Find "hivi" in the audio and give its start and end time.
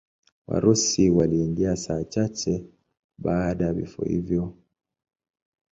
4.05-4.41